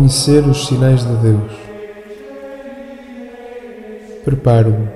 [0.00, 1.52] reconhecer os sinais de Deus.
[4.24, 4.88] Preparo-me.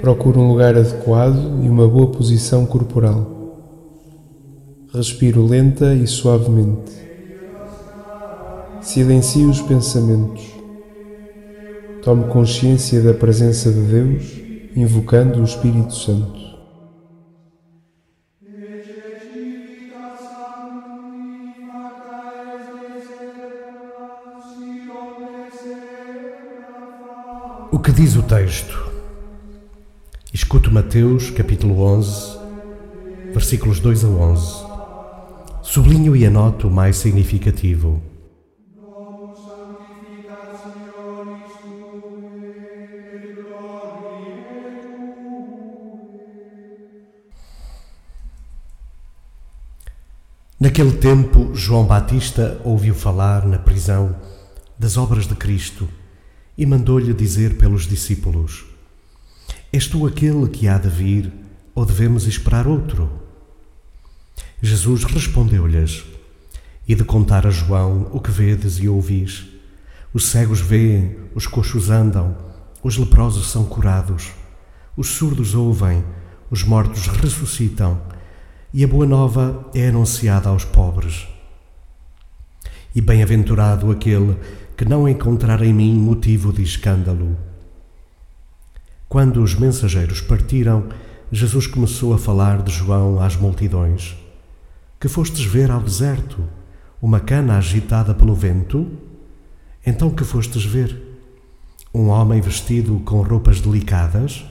[0.00, 3.32] Procuro um lugar adequado e uma boa posição corporal.
[4.92, 6.92] Respiro lenta e suavemente.
[8.82, 10.44] Silencio os pensamentos.
[12.02, 14.40] Tomo consciência da presença de Deus,
[14.76, 16.55] invocando o Espírito Santo.
[27.86, 28.90] Que diz o texto?
[30.34, 32.36] Escuto Mateus, capítulo 11,
[33.32, 34.66] versículos 2 a 11.
[35.62, 38.02] Sublinho e anoto o mais significativo.
[50.58, 54.16] Naquele tempo, João Batista ouviu falar na prisão
[54.76, 55.88] das obras de Cristo
[56.56, 58.64] e mandou-lhe dizer pelos discípulos:
[59.72, 61.32] És tu aquele que há de vir,
[61.74, 63.10] ou devemos esperar outro?
[64.62, 66.04] Jesus respondeu-lhes:
[66.88, 69.44] E de contar a João o que vedes e ouvis:
[70.14, 72.36] Os cegos veem, os coxos andam,
[72.82, 74.30] os leprosos são curados,
[74.96, 76.02] os surdos ouvem,
[76.50, 78.00] os mortos ressuscitam,
[78.72, 81.26] e a boa nova é anunciada aos pobres.
[82.94, 84.36] E bem-aventurado aquele
[84.76, 87.34] que não encontrar em mim motivo de escândalo.
[89.08, 90.88] Quando os mensageiros partiram,
[91.32, 94.14] Jesus começou a falar de João às multidões.
[95.00, 96.44] Que fostes ver ao deserto?
[97.00, 98.86] Uma cana agitada pelo vento?
[99.84, 101.18] Então que fostes ver?
[101.94, 104.44] Um homem vestido com roupas delicadas?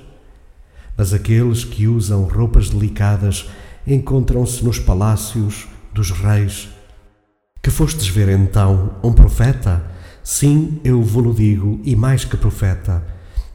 [0.97, 3.47] Mas aqueles que usam roupas delicadas
[3.85, 6.67] encontram-se nos palácios dos reis.
[7.61, 9.93] Que fostes ver então um profeta?
[10.25, 13.05] Sim, eu vou-lo digo, e mais que profeta.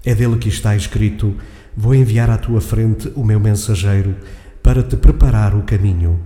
[0.04, 1.34] É dele que está escrito:
[1.76, 4.14] Vou enviar à tua frente o meu mensageiro
[4.62, 6.20] para te preparar o caminho.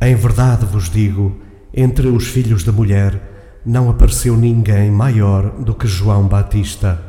[0.00, 1.36] Em verdade vos digo:
[1.74, 7.02] entre os filhos da mulher não apareceu ninguém maior do que João Batista,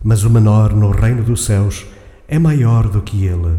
[0.00, 1.84] mas o menor no reino dos céus
[2.28, 3.58] é maior do que ele.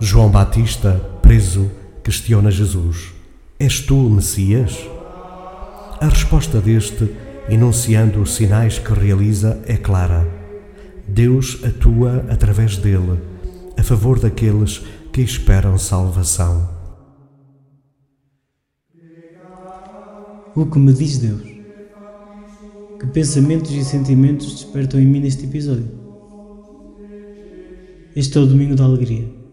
[0.00, 1.70] João Batista, preso,
[2.04, 3.12] questiona Jesus:
[3.58, 4.78] És tu o Messias?
[6.00, 7.10] A resposta deste,
[7.48, 10.28] enunciando os sinais que realiza, é clara.
[11.08, 13.18] Deus atua através dele,
[13.76, 14.82] a favor daqueles
[15.12, 16.68] que esperam salvação.
[20.54, 21.42] O que me diz Deus?
[23.00, 25.88] Que pensamentos e sentimentos despertam em mim neste episódio?
[28.14, 29.43] Este é o domingo da alegria.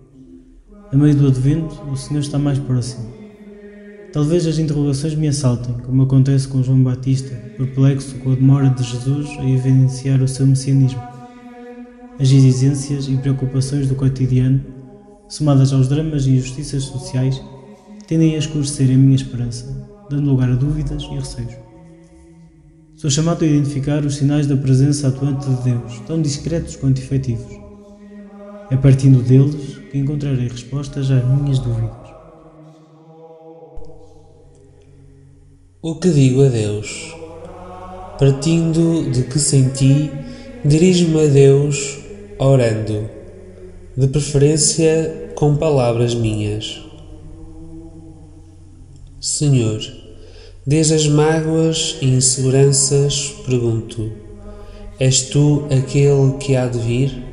[0.91, 3.07] A meio do advento, o Senhor está mais próximo.
[4.11, 8.83] Talvez as interrogações me assaltem, como acontece com João Batista, perplexo com a demora de
[8.83, 11.01] Jesus a evidenciar o seu messianismo.
[12.19, 14.61] As exigências e preocupações do cotidiano,
[15.29, 17.41] somadas aos dramas e injustiças sociais,
[18.05, 19.65] tendem a escurecer a minha esperança,
[20.09, 21.55] dando lugar a dúvidas e receios.
[22.97, 27.60] Sou chamado a identificar os sinais da presença atuante de Deus, tão discretos quanto efetivos.
[28.71, 32.09] É partindo deles que encontrarei respostas às minhas dúvidas.
[35.81, 37.13] O que digo a Deus?
[38.17, 40.09] Partindo de que senti,
[40.63, 41.99] dirijo-me a Deus
[42.39, 43.09] orando,
[43.97, 46.81] de preferência com palavras minhas.
[49.19, 49.81] Senhor,
[50.65, 54.13] desde as mágoas e inseguranças, pergunto:
[54.97, 57.30] És tu aquele que há de vir?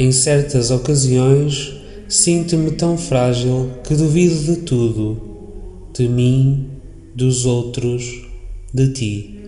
[0.00, 1.74] Em certas ocasiões,
[2.08, 5.20] sinto-me tão frágil que duvido de tudo,
[5.92, 6.68] de mim,
[7.14, 8.26] dos outros,
[8.72, 9.40] de ti.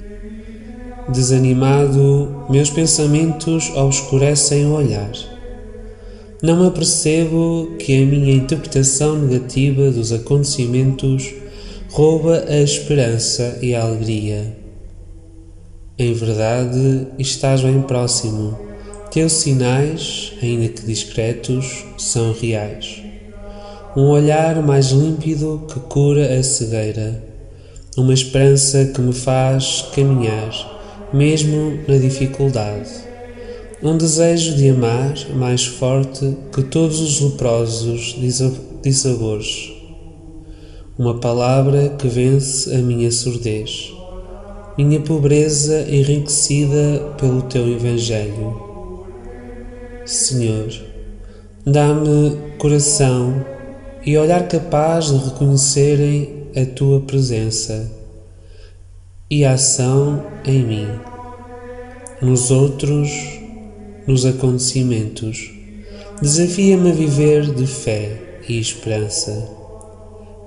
[1.08, 5.10] Desanimado, meus pensamentos obscurecem o olhar.
[6.42, 11.32] Não me apercebo que a minha interpretação negativa dos acontecimentos
[11.88, 14.54] rouba a esperança e a alegria.
[15.98, 18.71] Em verdade, estás bem próximo
[19.12, 23.02] teus sinais, ainda que discretos, são reais.
[23.94, 27.22] Um olhar mais límpido que cura a cegueira.
[27.94, 32.88] Uma esperança que me faz caminhar, mesmo na dificuldade.
[33.82, 38.16] Um desejo de amar mais forte que todos os leprosos
[38.82, 39.72] dissabores.
[40.98, 43.92] Uma palavra que vence a minha surdez.
[44.78, 48.71] Minha pobreza enriquecida pelo teu Evangelho
[50.12, 50.68] Senhor,
[51.64, 53.46] Dá-me coração
[54.04, 57.90] e olhar capaz de reconhecerem a tua presença
[59.30, 60.88] e ação em mim,
[62.20, 63.08] nos outros,
[64.06, 65.50] nos acontecimentos.
[66.20, 69.48] Desafia-me a viver de fé e esperança.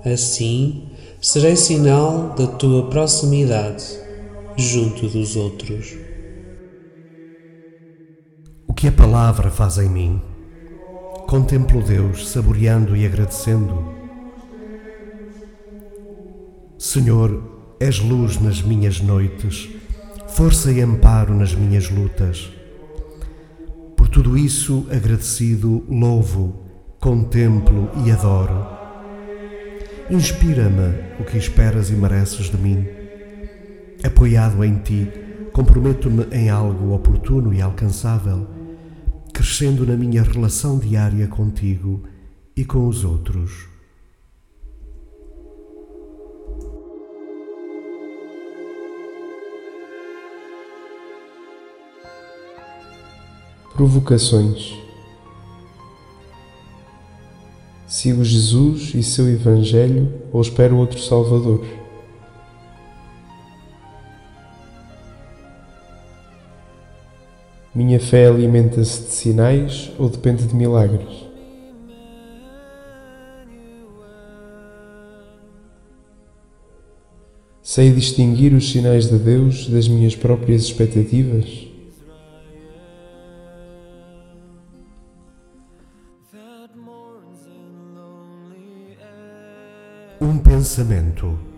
[0.05, 0.83] Assim,
[1.19, 3.85] serei sinal da tua proximidade
[4.57, 6.04] junto dos outros.
[8.75, 10.21] Que a palavra faz em mim?
[11.27, 13.95] Contemplo Deus, saboreando e agradecendo.
[16.77, 17.41] Senhor,
[17.79, 19.69] és luz nas minhas noites,
[20.27, 22.51] força e amparo nas minhas lutas.
[23.95, 26.53] Por tudo isso, agradecido, louvo,
[26.99, 28.67] contemplo e adoro.
[30.09, 32.85] Inspira-me o que esperas e mereces de mim.
[34.03, 35.09] Apoiado em ti,
[35.53, 38.64] comprometo-me em algo oportuno e alcançável
[39.45, 42.01] crescendo na minha relação diária contigo
[42.57, 43.67] e com os outros.
[53.75, 54.73] Provocações.
[57.87, 61.84] Sigo Jesus e seu Evangelho ou espero outro Salvador?
[67.75, 71.25] Minha fé alimenta-se de sinais ou depende de milagres?
[77.61, 81.67] Sei distinguir os sinais de Deus das minhas próprias expectativas?
[90.21, 91.54] Um pensamento.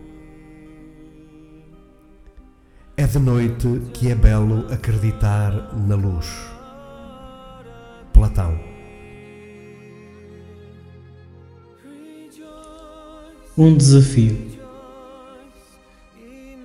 [3.07, 6.27] É de noite que é belo acreditar na luz.
[8.11, 8.59] Platão.
[13.57, 14.37] Um desafio.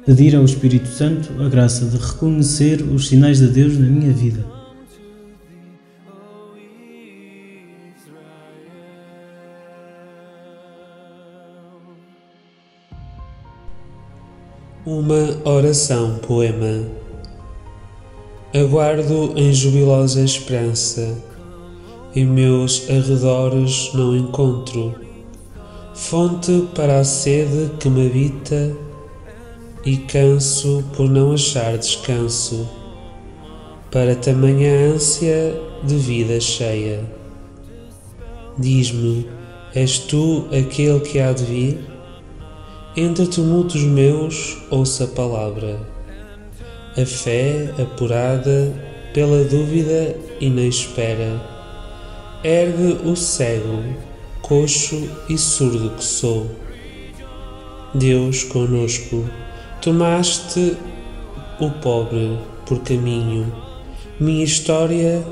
[0.05, 4.45] Pedir ao Espírito Santo a graça de reconhecer os sinais de Deus na minha vida.
[14.85, 16.87] Uma oração poema.
[18.53, 21.17] Aguardo em jubilosa esperança,
[22.15, 24.95] em meus arredores não encontro
[25.95, 28.77] fonte para a sede que me habita
[29.85, 32.69] e canso por não achar descanso
[33.91, 37.05] para tamanha ânsia de vida cheia.
[38.59, 39.29] Diz-me,
[39.75, 41.92] és tu aquele que há de vir?
[42.95, 45.81] Entre tumultos meus ouço a palavra,
[46.95, 48.71] a fé apurada
[49.15, 51.41] pela dúvida e na espera.
[52.45, 53.83] Ergue o cego,
[54.43, 56.51] coxo e surdo que sou.
[57.95, 59.27] Deus conosco,
[59.81, 60.77] tomaste
[61.61, 63.51] o pobre por caminho,
[64.21, 65.25] minha história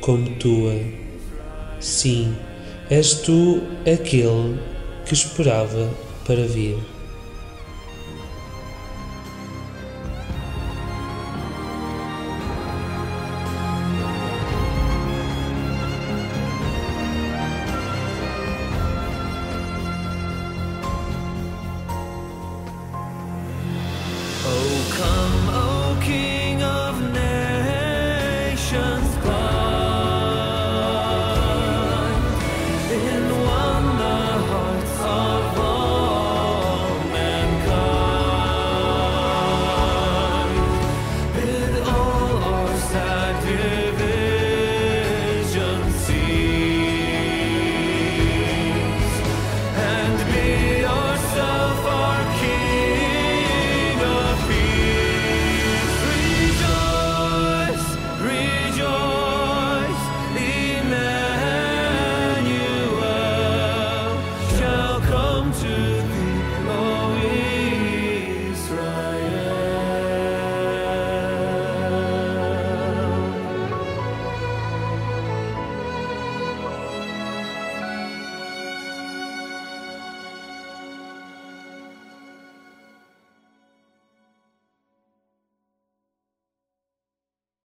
[0.00, 0.80] como tua.
[1.78, 2.34] Sim,
[2.90, 4.58] és tu aquele
[5.06, 5.88] que esperava
[6.26, 6.93] para vir.